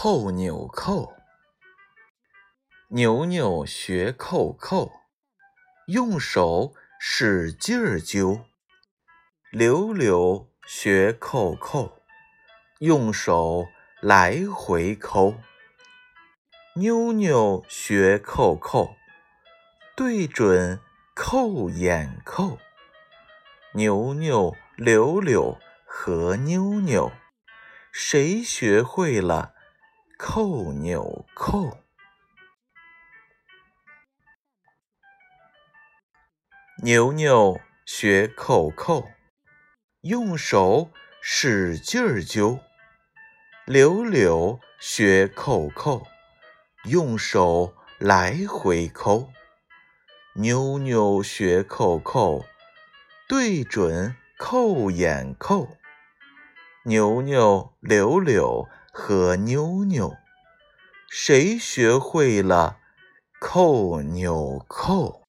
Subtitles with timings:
[0.00, 1.12] 扣纽扣。
[2.90, 4.92] 牛牛学扣扣，
[5.88, 8.44] 用手使劲儿揪。
[9.50, 12.00] 柳柳学扣扣，
[12.78, 13.66] 用手
[14.00, 15.34] 来回抠。
[16.76, 18.94] 妞妞学扣扣，
[19.96, 20.78] 对准
[21.12, 22.60] 扣眼扣。
[23.72, 27.10] 牛牛、柳柳和妞妞，
[27.90, 29.54] 谁学会了
[30.20, 31.78] 扣纽扣？
[36.82, 39.08] 牛牛学扣扣，
[40.00, 40.90] 用手
[41.22, 42.58] 使劲儿揪。
[43.64, 46.08] 柳柳学扣扣，
[46.86, 49.30] 用手来回抠。
[50.34, 52.44] 妞妞学扣扣，
[53.28, 55.76] 对准扣眼扣。
[56.86, 58.68] 牛牛、柳柳
[59.00, 60.16] 和妞妞，
[61.08, 62.78] 谁学会了
[63.40, 65.27] 扣纽扣？